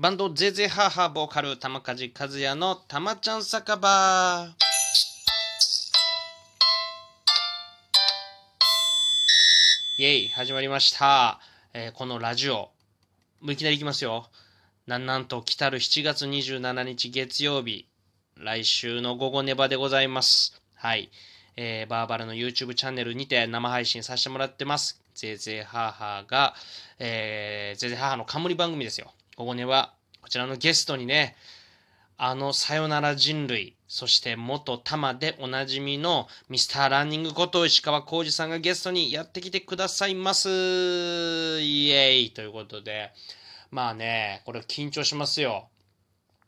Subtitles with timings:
[0.00, 4.48] バンドゼゼハハボーカル玉梶和也のたまちゃん酒場。
[9.98, 11.38] イェイ始まりました、
[11.74, 12.70] えーこのラジオ
[13.42, 14.30] もういきなりいきますよ。
[14.86, 17.86] なんなんと来たる7月27日月曜日。
[18.38, 20.62] 来週の午後ネバでございます。
[20.76, 21.10] はい。
[21.58, 24.98] えーバーバラの YouTube チャンネルにて生配信させてもらってます。
[25.14, 26.54] ぜいぜハハが、
[26.98, 29.12] えー、ぜいぜハハの冠番組ですよ。
[29.40, 31.34] ここには、こちらのゲストにね、
[32.18, 40.50] あの、さよなら人類、そして元玉でおなじみのミスターランニングこと石川浩二さんがゲストにやってきてくださいます。
[40.50, 43.12] イエーイということで、
[43.70, 45.70] まあね、これ緊張しますよ。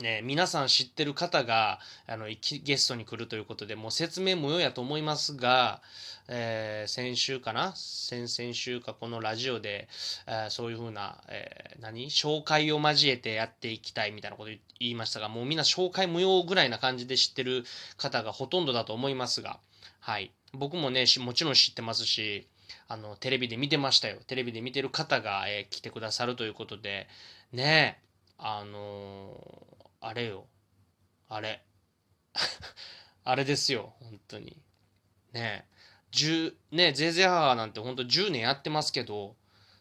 [0.00, 5.80] ね、皆さん知ってる方があのゲストに来るということでもう説明無用やと思いますが、
[6.28, 7.72] えー先週かな？
[7.76, 9.88] 先々週かこのラジオで、
[10.26, 12.10] えーそういうふうな、えー何？
[12.10, 17.64] 紹介を交えてやっていきたいみたいなこと言いましたがもうみんな紹介無用ぐらいな感じで知ってる
[17.96, 19.60] 方がほとんどだと思いますが、
[20.00, 22.48] はい、僕もねもちろん知ってますし
[22.88, 24.16] あのテレビで見てましたよ。
[24.26, 27.06] テレビで見てる方が、えー来てくださるということで
[27.52, 28.04] ねえ
[28.38, 30.46] あのーあれよ。
[31.28, 31.62] あれ。
[33.24, 34.60] あれですよ本当に。
[35.32, 35.66] ね
[36.12, 39.34] 10ねゼーゼーハーなんて本当10年やってますけど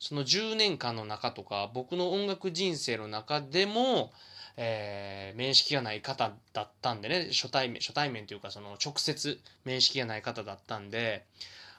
[0.00, 4.12] その10年間の中とか僕の音楽人生の中でも、
[4.56, 7.28] えー面識がない方だったんでね。
[7.30, 11.24] 初対面初対面というかその直接面識がない方だったんで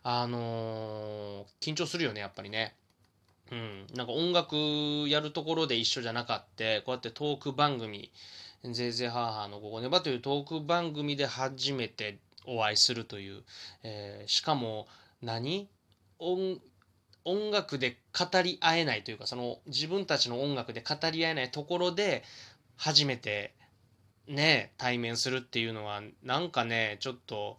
[0.03, 2.75] あのー緊張するよねやっぱりね。
[3.51, 8.11] うん、なんか音楽やるところで一緒じゃなかってこうやってトーク番組
[8.63, 13.43] 「ゼーゼーハーハーの午後ネバ」というトーク番組で初めてお会いするという、
[13.83, 14.87] えーしかも
[15.21, 15.67] 何？
[16.19, 16.59] 音
[17.25, 22.23] 音楽で語り合えないというかその自分たちの音楽で語り合えないところで
[22.77, 23.53] 初めて
[24.27, 27.57] ね対面するっていうのはなんかねちょっと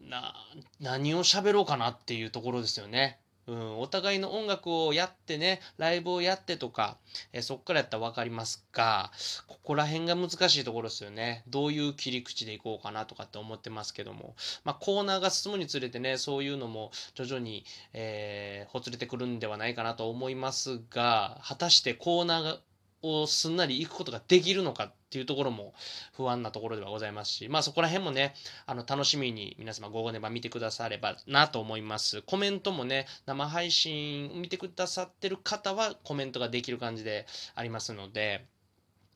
[0.00, 0.34] な
[0.80, 3.18] 何を喋ろうかなっていうところですよね。
[3.46, 6.98] うん、お互いの音楽をやってねライブをやってとか、
[7.32, 9.10] えそっからやったら分かりますが
[9.48, 11.42] ここら辺が難しいところですよね。
[11.48, 14.34] どういう切り口でいこうかなとかって思ってますけども、
[14.64, 22.58] まあ、コーナーが進むにつれてねそういうのも徐々に、えーほつれてくるんではないかなと思いますが果たしてコーナー
[23.02, 25.74] をすんなり行くことができるのかっていうところも
[26.14, 28.32] 不安なところではございますしまあそこら辺もね
[28.64, 32.22] あの楽しみに皆様午後ネバ見てくださればなと思います。
[32.22, 37.26] コメントもね生配信見てくださってる方はコメントができる感じで
[37.56, 38.46] ありますので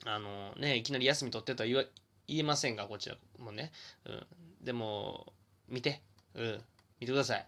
[0.05, 1.85] あのねいきなり休み取ってとは言わ
[2.27, 3.71] 言えませんがこちらもね、
[4.05, 4.27] うん、
[4.65, 5.33] でも
[5.69, 6.01] 見て。
[6.35, 6.61] うん。
[7.01, 7.47] 見てください。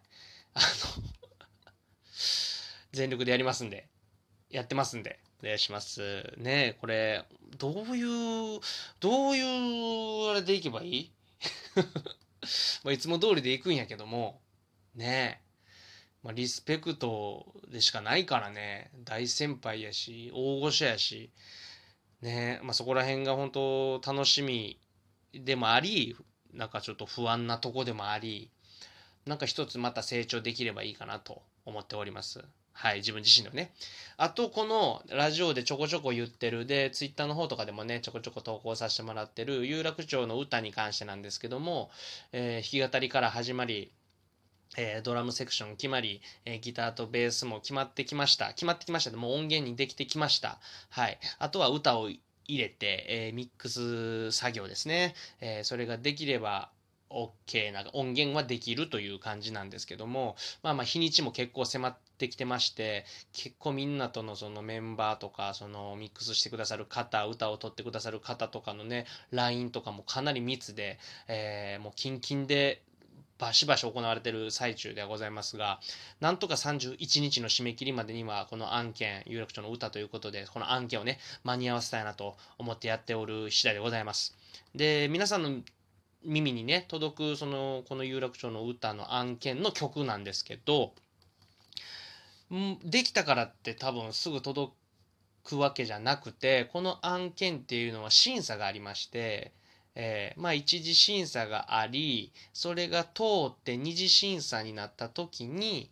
[0.55, 0.67] あの
[2.93, 3.89] 全力でやりますんで。
[4.51, 5.19] やってますんで。
[5.43, 6.33] お願いします。
[6.39, 7.25] ねこれ
[7.59, 8.03] どうい
[8.57, 8.61] う
[9.01, 11.13] どういうあれでいけばいい？
[12.85, 14.41] まあいつも通りでいくんやけども。
[14.95, 15.47] ねえ、
[16.23, 18.91] まあ、リスペクトでしかないからね。
[19.05, 21.31] 大先輩やし大御所やし。
[22.23, 24.81] ねえ、まあ、そこら辺が本当楽しみ
[25.35, 26.17] でもあり
[26.55, 28.51] なんかちょっと不安なとこでもあり
[29.27, 32.43] なんか一つまた成長できればいいかなと思っております。
[32.77, 33.73] はい、自分自身でもね。
[34.19, 41.91] あと、このラジオでちょこちょこ言ってる、で、ツイッターの方とかでもね、ちょこちょこ投稿させてもらってる、有楽町の歌に関してなんですけども、
[42.33, 43.91] えー弾き語りから始まり、
[44.77, 48.49] えードラムセクション決まり、えーギターとベースも決まってきました。
[48.49, 50.59] 決まってきましたでもう音源にできてきました。
[50.91, 51.19] はい。
[51.39, 55.15] あとは歌を入れて、えーミックス作業ですね。
[55.41, 56.71] えそれができれば、
[57.11, 72.82] OK な音源はできるという感じなんですけども、まあまあ日にちも結構迫ってきてまして、結構みんなとのそのメンバーとか、そのミックスしてくださる方、歌を取ってくださる方とかのね、LINE とかもかなり密で、えーもうキンキンで
[73.38, 75.81] バシバシ行われてる最中ではございますが、
[76.21, 84.34] なんとか31日の締め切りまでには、この案件、有楽町の歌ということで、この案件をね、間に合わせたいなと思ってやっておる次第でございます。
[84.74, 85.60] で、皆さんの
[86.24, 90.95] 耳にね、届く、その、この有楽町の歌の案件の曲なんですけど、
[92.84, 94.72] できたからって多分すぐ届
[95.43, 99.53] くわけじゃなくて、この案件っていうのは審査がありまして、
[99.95, 105.91] えーまあ一次審査があり、それが通って二次審査になった時に、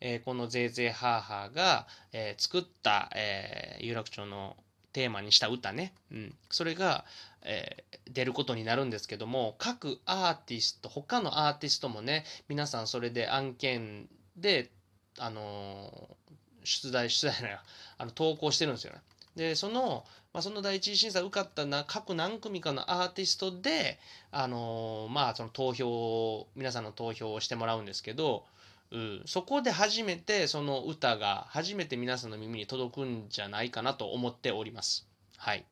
[0.00, 4.56] えーこのゼーゼーハーハーが、えー作った、え有楽町の
[4.92, 7.04] テーマにした歌ね、うん、それが、
[7.42, 14.06] えー出ることになるんですけども各アーティスト他のアーティストもね皆さんそれで案件
[14.36, 14.70] で、
[15.18, 16.16] あの
[16.64, 17.62] 出題、出題な
[17.98, 19.00] あの投稿してるんですよね。
[19.36, 23.98] で、その、まあ、その第一次審査受かったな各何組かのアーティストで、
[24.30, 28.44] あの、まあ、その投票皆さんの投票をしてもらうんですけど、
[28.90, 35.06] うん、そこで初めてその歌が初めて皆さんの耳に届くんじゃないかなと思っております。
[35.38, 35.64] はい。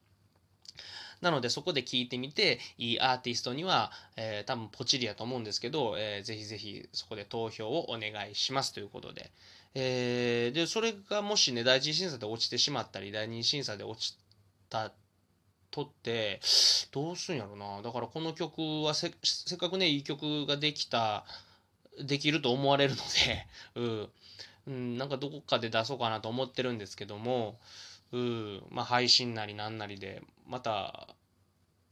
[1.20, 9.30] なのでそこで聞いてみて、いいアーティストには、えー、多分ポチリやと思うんですけど、えー、ぜひぜひそこで投票をお願いしますということで。
[9.74, 14.16] えー、で、それがもしね、第一審査で落ちてしまったり、第二審査で落ち
[14.68, 14.92] た
[15.70, 16.40] とって、
[16.90, 17.80] どうすんやろな。
[17.82, 19.12] だからこの曲はせっ
[19.58, 21.24] かくね、いい曲ができた、
[22.02, 23.46] できると思われるので、
[23.76, 24.10] うん、
[24.66, 27.60] うん、なんかどこかで出そうかなと思ってるんですけども、
[28.12, 31.08] う、まあ配信なりなんなりで、また、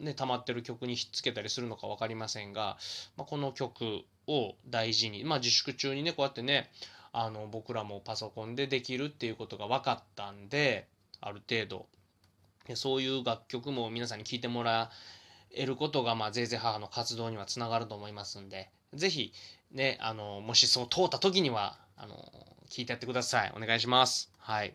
[0.00, 2.78] ね、溜まってる曲にひっつけたりするのか分かりませんが、
[3.16, 6.70] まあ、この曲を大事に、まあ自粛中にね、こうやってね、
[7.12, 10.86] あの、僕らもパソコンでできるっていうことが分かったんで、
[11.20, 11.86] ある程度、
[12.76, 14.90] そういう楽曲も皆さんに聴いてもら
[15.52, 19.32] えることが、まあ、ぜいぜい母の活動にはつながると思いますんで、ぜひ、
[19.72, 22.16] ね、あの、もしそう通った時には、あの、
[22.70, 23.52] 聞いてやってください。
[23.56, 24.30] お願いします。
[24.38, 24.74] はい。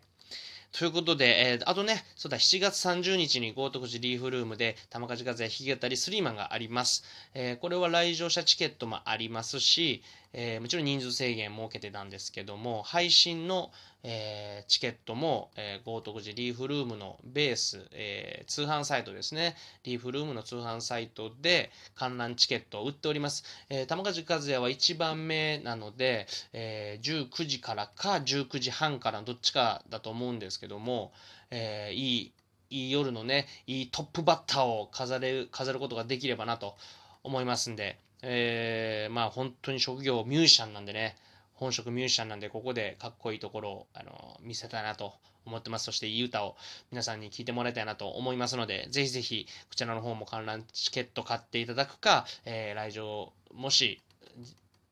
[0.76, 7.04] ということで、えー、あとね、そうだ、7月30日に豪徳寺リーフルームで、玉梶風弾き語りスリーマンがあります。
[7.32, 10.02] えー、これは来場者チケットもありますし、
[10.36, 13.70] えー、もちろん人数制限設けてたんですけども、配信の、
[14.02, 19.54] えー、チケットも、えー、豪徳寺リーフルームのベース、え、通販サイトですね。
[19.84, 23.44] リーフルームの通販サイトで観覧チケットを売っております。
[23.70, 31.12] えー、玉梶和也は1番目なので、え、19時からか19時半からどっちかだと思うんですけども、
[31.52, 32.32] え、いい、
[32.70, 36.76] いい夜のね、いいトップバッターを飾る、飾ることができればなと
[37.24, 41.16] 思いますんで、えー、まあ本当に職業ミュージシャンなんでね、
[41.54, 45.14] 本職ミュージシャンなんで、ここでかっこいいところを、あの、見せたいなと
[45.46, 45.86] 思ってます。
[45.86, 46.56] そしていい歌を
[46.90, 54.00] 皆さんに聴いてもらいたいなと思いますので、ぜひぜひ、こちらの方も観覧チケット買っていただくか、えー、来場、もし、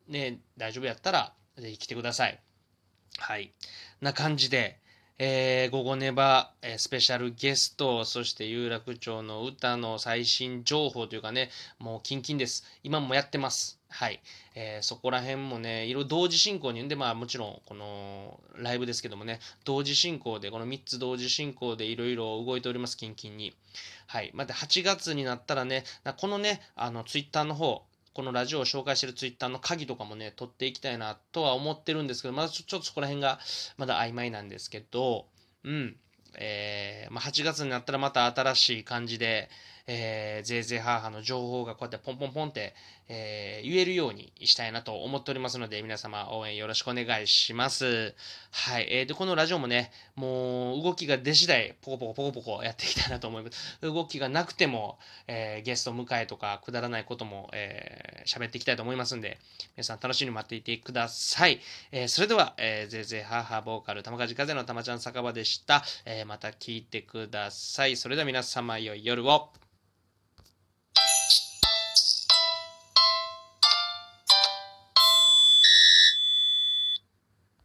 [0.08, 2.40] ね、大丈夫やったら、ぜひ来てください。
[3.19, 3.52] はい。
[4.00, 4.78] な感じで、
[5.25, 11.49] えー、午後ネバ、えー、スペシャルゲスト、そして有楽町の歌の最新情報というかね、
[11.79, 12.65] もうキンキンです。
[12.83, 13.79] 今もやってます。
[13.89, 14.21] はい。
[14.57, 23.55] えー、そこら辺もね、いろいろ同時進行に、で、まあもちろん、このライブですけどもね、同時進行で、この3つ同時進行でいろいろ動いております、キンキンに。
[24.09, 24.33] はい。
[24.35, 25.85] また8月になったらね、
[26.17, 33.38] このね、あの、ツイッターの方、このラジオを紹介してるツイッターの鍵とかもね、取っていきたいなとは思ってるんですけど、まだちょちょっとそこら辺が
[33.79, 35.26] まだ曖昧なんですけど、
[35.64, 35.97] うん。
[36.35, 39.49] えー、まあ、8月になったらまた新しい感じで、
[39.87, 42.75] えー、ぜいぜいハーハの情報がこうやってポンポンポンって、
[43.08, 48.14] えー、言えるようにしたいなと思っておりますので、皆様応援よろしくお願いします。
[48.50, 48.87] はい。
[48.90, 53.79] えー、で、このラジオもね、もう動きが出次第、ポコポコポコポコやっていきたいなと思います。
[53.81, 59.38] 動きがなくても、えー、ゲスト迎えとか、くだらないことも、えー、喋っていきたいと思いますんで、
[59.76, 61.61] 皆さん楽しみに待っていてください。
[61.90, 65.82] えー、それでは、えー、ぜいぜいハーハーボーカル、玉梶風の玉ちゃん酒場でした。
[66.05, 67.96] えー、また聞いてください。
[67.96, 69.50] それでは皆様、良い夜を。